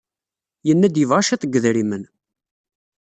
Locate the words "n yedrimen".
1.45-2.03